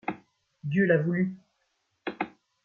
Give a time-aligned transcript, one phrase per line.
[0.63, 1.37] Dieu l’a voulu!